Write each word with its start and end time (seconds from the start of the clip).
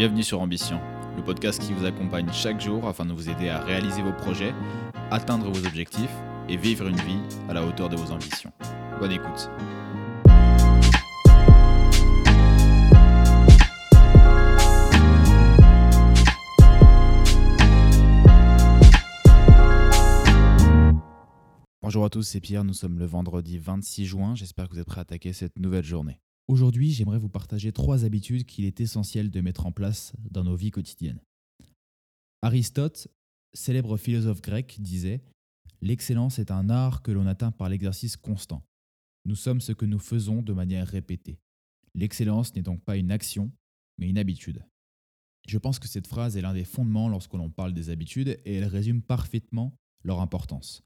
Bienvenue 0.00 0.22
sur 0.22 0.40
Ambition, 0.40 0.80
le 1.14 1.22
podcast 1.22 1.60
qui 1.60 1.74
vous 1.74 1.84
accompagne 1.84 2.32
chaque 2.32 2.58
jour 2.58 2.88
afin 2.88 3.04
de 3.04 3.12
vous 3.12 3.28
aider 3.28 3.50
à 3.50 3.60
réaliser 3.60 4.00
vos 4.00 4.14
projets, 4.14 4.54
atteindre 5.10 5.50
vos 5.50 5.66
objectifs 5.66 6.16
et 6.48 6.56
vivre 6.56 6.88
une 6.88 6.96
vie 6.96 7.20
à 7.50 7.52
la 7.52 7.62
hauteur 7.62 7.90
de 7.90 7.96
vos 7.96 8.10
ambitions. 8.10 8.50
Bonne 8.98 9.12
écoute. 9.12 9.50
Bonjour 21.82 22.06
à 22.06 22.08
tous, 22.08 22.22
c'est 22.22 22.40
Pierre, 22.40 22.64
nous 22.64 22.72
sommes 22.72 22.98
le 22.98 23.04
vendredi 23.04 23.58
26 23.58 24.06
juin, 24.06 24.34
j'espère 24.34 24.66
que 24.66 24.72
vous 24.72 24.80
êtes 24.80 24.86
prêts 24.86 25.00
à 25.00 25.02
attaquer 25.02 25.34
cette 25.34 25.58
nouvelle 25.58 25.84
journée. 25.84 26.22
Aujourd'hui, 26.50 26.90
j'aimerais 26.90 27.20
vous 27.20 27.28
partager 27.28 27.70
trois 27.70 28.04
habitudes 28.04 28.44
qu'il 28.44 28.64
est 28.64 28.80
essentiel 28.80 29.30
de 29.30 29.40
mettre 29.40 29.66
en 29.66 29.70
place 29.70 30.14
dans 30.32 30.42
nos 30.42 30.56
vies 30.56 30.72
quotidiennes. 30.72 31.20
Aristote, 32.42 33.06
célèbre 33.52 33.96
philosophe 33.96 34.42
grec, 34.42 34.78
disait 34.80 35.22
L'excellence 35.80 36.40
est 36.40 36.50
un 36.50 36.68
art 36.68 37.02
que 37.02 37.12
l'on 37.12 37.28
atteint 37.28 37.52
par 37.52 37.68
l'exercice 37.68 38.16
constant. 38.16 38.64
Nous 39.26 39.36
sommes 39.36 39.60
ce 39.60 39.70
que 39.70 39.84
nous 39.84 40.00
faisons 40.00 40.42
de 40.42 40.52
manière 40.52 40.88
répétée. 40.88 41.38
L'excellence 41.94 42.52
n'est 42.56 42.62
donc 42.62 42.82
pas 42.82 42.96
une 42.96 43.12
action, 43.12 43.52
mais 43.98 44.08
une 44.08 44.18
habitude. 44.18 44.66
Je 45.46 45.56
pense 45.56 45.78
que 45.78 45.86
cette 45.86 46.08
phrase 46.08 46.36
est 46.36 46.42
l'un 46.42 46.52
des 46.52 46.64
fondements 46.64 47.08
lorsque 47.08 47.34
l'on 47.34 47.48
parle 47.48 47.74
des 47.74 47.90
habitudes 47.90 48.40
et 48.44 48.54
elle 48.54 48.64
résume 48.64 49.02
parfaitement 49.02 49.76
leur 50.02 50.18
importance. 50.18 50.82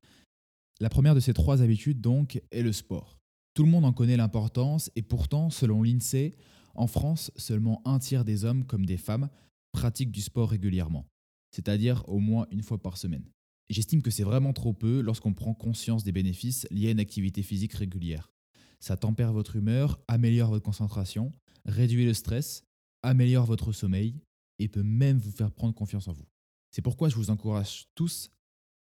La 0.79 0.91
première 0.91 1.15
de 1.15 1.21
ces 1.21 1.33
trois 1.33 1.63
habitudes, 1.63 2.03
donc, 2.03 2.43
est 2.51 2.63
le 2.63 2.73
sport. 2.73 3.19
Tout 3.55 3.63
le 3.63 3.71
monde 3.71 3.85
en 3.85 3.93
connaît 3.93 4.17
l'importance 4.17 4.91
et 4.97 5.03
pourtant, 5.03 5.49
selon 5.49 5.85
l'INSEE, 5.85 6.35
en 6.75 6.89
France, 6.89 7.31
seulement 7.37 7.81
un 7.85 8.01
tiers 8.01 8.25
des 8.25 8.45
hommes 8.45 8.67
comme 8.67 8.85
des 8.85 8.97
femmes 8.97 9.31
pratiquent 9.71 10.11
du 10.11 10.23
sport 10.23 10.51
régulièrement, 10.51 11.07
c'est-à-dire 11.53 12.03
au 12.09 12.19
moins 12.19 12.49
une 12.51 12.65
fois 12.65 12.83
par 12.83 12.97
semaine. 12.97 13.25
J'estime 13.71 14.03
que 14.03 14.11
c'est 14.11 14.25
vraiment 14.25 14.53
trop 14.53 14.73
peu 14.73 15.01
lorsqu'on 15.01 15.35
prend 15.35 15.55
conscience 15.55 16.03
des 16.03 16.11
bénéfices 16.11 16.67
liés 16.73 16.89
à 16.89 16.91
une 16.91 17.01
activité 17.01 17.45
physique 17.45 17.75
régulière. 17.75 18.33
Ça 18.81 18.97
tempère 18.97 19.33
votre 19.33 19.55
humeur, 19.55 20.01
améliore 20.09 20.51
votre 20.51 20.65
concentration, 20.65 21.33
réduit 21.65 22.05
le 22.05 22.13
stress, 22.13 22.65
améliore 23.03 23.47
votre 23.47 23.71
sommeil 23.71 24.21
et 24.59 24.67
peut 24.67 24.83
même 24.83 25.19
vous 25.19 25.31
faire 25.31 25.53
prendre 25.53 25.75
confiance 25.75 26.09
en 26.09 26.13
vous. 26.13 26.27
C'est 26.73 26.83
pourquoi 26.83 27.09
je 27.09 27.15
vous 27.15 27.31
encourage 27.31 27.87
tous 27.95 28.33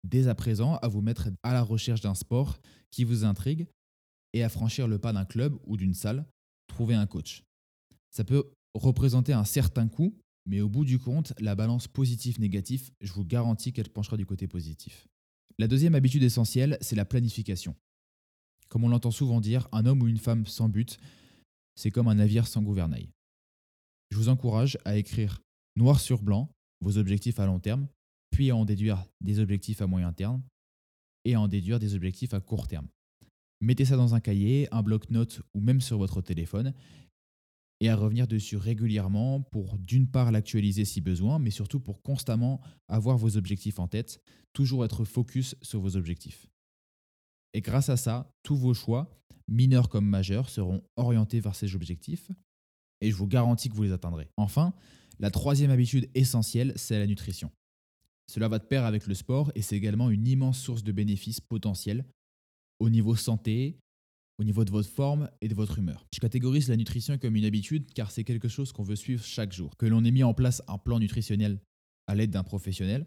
dès 0.03 0.27
à 0.27 0.33
présent 0.33 0.77
à 0.77 0.87
vous 0.87 1.01
mettre 1.01 1.29
à 1.43 1.53
la 1.53 1.61
recherche 1.61 2.01
d'un 2.01 2.15
sport 2.15 2.57
qui 2.89 3.03
vous 3.03 3.25
intrigue 3.25 3.67
et 4.35 4.43
à 4.43 4.49
franchir 4.49 4.87
le 4.87 4.99
pas 4.99 5.13
d'un 5.13 5.23
club 5.23 5.57
ou 5.65 5.77
d'une 5.77 5.93
salle, 5.93 6.25
trouver 6.67 6.93
un 6.93 7.07
coach. 7.07 7.43
Ça 8.11 8.25
peut 8.25 8.51
représenter 8.73 9.31
un 9.31 9.45
certain 9.45 9.87
coût, 9.87 10.13
mais 10.45 10.59
au 10.59 10.67
bout 10.67 10.83
du 10.83 10.99
compte, 10.99 11.33
la 11.39 11.55
balance 11.55 11.87
positif-négatif, 11.87 12.91
je 12.99 13.13
vous 13.13 13.23
garantis 13.23 13.71
qu'elle 13.71 13.89
penchera 13.89 14.17
du 14.17 14.25
côté 14.25 14.47
positif. 14.47 15.07
La 15.57 15.69
deuxième 15.69 15.95
habitude 15.95 16.21
essentielle, 16.21 16.77
c'est 16.81 16.97
la 16.97 17.05
planification. 17.05 17.77
Comme 18.67 18.83
on 18.83 18.89
l'entend 18.89 19.09
souvent 19.09 19.39
dire, 19.39 19.69
un 19.71 19.85
homme 19.85 20.01
ou 20.01 20.07
une 20.07 20.17
femme 20.17 20.45
sans 20.45 20.67
but, 20.67 20.97
c'est 21.75 21.91
comme 21.91 22.09
un 22.09 22.15
navire 22.15 22.45
sans 22.45 22.61
gouvernail. 22.61 23.09
Je 24.11 24.17
vous 24.17 24.27
encourage 24.27 24.77
à 24.83 24.97
écrire 24.97 25.41
noir 25.77 26.01
sur 26.01 26.21
blanc 26.21 26.49
vos 26.81 26.97
objectifs 26.97 27.39
à 27.39 27.45
long 27.45 27.59
terme, 27.59 27.87
puis 28.31 28.51
à 28.51 28.55
en 28.57 28.65
déduire 28.65 29.05
des 29.21 29.39
objectifs 29.39 29.81
à 29.81 29.87
moyen 29.87 30.11
terme 30.11 30.43
et 31.23 31.35
à 31.35 31.41
en 31.41 31.47
déduire 31.47 31.79
des 31.79 31.95
objectifs 31.95 32.33
à 32.33 32.41
court 32.41 32.67
terme. 32.67 32.87
Mettez 33.65 33.85
ça 33.85 33.97
dans 33.97 34.13
un 34.13 34.19
cahier, 34.19 34.67
un 34.71 34.83
bloc-notes 34.83 35.41
ou 35.55 35.59
même 35.59 35.81
sur 35.81 35.97
votre 35.97 36.21
téléphone 36.21 36.75
et 37.79 37.89
à 37.89 37.95
revenir 37.95 38.27
dessus 38.27 38.57
régulièrement 38.57 39.41
pour 39.41 39.79
d'une 39.79 40.07
part 40.07 40.31
l'actualiser 40.31 40.85
si 40.85 41.01
besoin, 41.01 41.39
mais 41.39 41.49
surtout 41.49 41.79
pour 41.79 42.03
constamment 42.03 42.61
avoir 42.87 43.17
vos 43.17 43.37
objectifs 43.37 43.79
en 43.79 43.87
tête, 43.87 44.21
toujours 44.53 44.85
être 44.85 45.03
focus 45.03 45.55
sur 45.63 45.79
vos 45.79 45.97
objectifs. 45.97 46.45
Et 47.55 47.61
grâce 47.61 47.89
à 47.89 47.97
ça, 47.97 48.31
tous 48.43 48.55
vos 48.55 48.75
choix, 48.75 49.09
mineurs 49.47 49.89
comme 49.89 50.05
majeurs, 50.05 50.51
seront 50.51 50.83
orientés 50.95 51.39
vers 51.39 51.55
ces 51.55 51.73
objectifs 51.73 52.29
et 53.01 53.09
je 53.09 53.15
vous 53.15 53.25
garantis 53.25 53.69
que 53.69 53.75
vous 53.75 53.83
les 53.83 53.93
atteindrez. 53.93 54.29
Enfin, 54.37 54.75
la 55.17 55.31
troisième 55.31 55.71
habitude 55.71 56.07
essentielle, 56.13 56.73
c'est 56.75 56.99
la 56.99 57.07
nutrition. 57.07 57.49
Cela 58.31 58.47
va 58.47 58.59
de 58.59 58.65
pair 58.65 58.85
avec 58.85 59.07
le 59.07 59.15
sport 59.15 59.51
et 59.55 59.63
c'est 59.63 59.75
également 59.75 60.11
une 60.11 60.27
immense 60.27 60.59
source 60.59 60.83
de 60.83 60.91
bénéfices 60.91 61.41
potentiels 61.41 62.05
au 62.79 62.89
niveau 62.89 63.15
santé, 63.15 63.77
au 64.39 64.43
niveau 64.43 64.65
de 64.65 64.71
votre 64.71 64.89
forme 64.89 65.29
et 65.41 65.47
de 65.47 65.55
votre 65.55 65.79
humeur. 65.79 66.05
Je 66.13 66.19
catégorise 66.19 66.69
la 66.69 66.77
nutrition 66.77 67.17
comme 67.17 67.35
une 67.35 67.45
habitude 67.45 67.91
car 67.93 68.11
c'est 68.11 68.23
quelque 68.23 68.47
chose 68.47 68.71
qu'on 68.71 68.83
veut 68.83 68.95
suivre 68.95 69.23
chaque 69.23 69.53
jour. 69.53 69.77
Que 69.77 69.85
l'on 69.85 70.03
ait 70.03 70.11
mis 70.11 70.23
en 70.23 70.33
place 70.33 70.61
un 70.67 70.77
plan 70.77 70.99
nutritionnel 70.99 71.59
à 72.07 72.15
l'aide 72.15 72.31
d'un 72.31 72.43
professionnel 72.43 73.05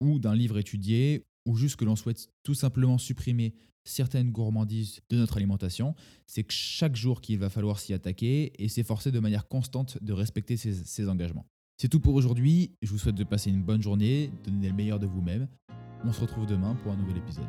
ou 0.00 0.18
d'un 0.18 0.34
livre 0.34 0.58
étudié 0.58 1.24
ou 1.46 1.56
juste 1.56 1.76
que 1.76 1.84
l'on 1.84 1.96
souhaite 1.96 2.28
tout 2.42 2.54
simplement 2.54 2.98
supprimer 2.98 3.54
certaines 3.84 4.30
gourmandises 4.30 5.00
de 5.08 5.16
notre 5.16 5.38
alimentation, 5.38 5.94
c'est 6.26 6.44
que 6.44 6.52
chaque 6.52 6.94
jour 6.94 7.20
qu'il 7.20 7.38
va 7.38 7.48
falloir 7.48 7.80
s'y 7.80 7.94
attaquer 7.94 8.52
et 8.62 8.68
s'efforcer 8.68 9.10
de 9.10 9.18
manière 9.18 9.48
constante 9.48 9.98
de 10.02 10.12
respecter 10.12 10.56
ses, 10.56 11.08
engagements. 11.08 11.46
C'est 11.78 11.88
tout 11.88 12.00
pour 12.00 12.14
aujourd'hui. 12.14 12.72
Je 12.82 12.90
vous 12.90 12.98
souhaite 12.98 13.14
de 13.14 13.24
passer 13.24 13.50
une 13.50 13.62
bonne 13.62 13.82
journée, 13.82 14.30
donner 14.44 14.68
le 14.68 14.74
meilleur 14.74 14.98
de 14.98 15.06
vous-même. 15.06 15.48
On 16.04 16.12
se 16.12 16.20
retrouve 16.20 16.46
demain 16.46 16.74
pour 16.82 16.92
un 16.92 16.96
nouvel 16.96 17.16
épisode. 17.16 17.46